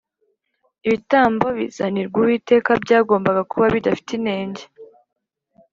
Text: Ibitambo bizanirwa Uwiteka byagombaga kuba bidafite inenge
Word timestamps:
Ibitambo 0.85 1.45
bizanirwa 1.57 2.17
Uwiteka 2.21 2.69
byagombaga 2.83 3.41
kuba 3.51 3.65
bidafite 3.75 4.09
inenge 4.19 4.63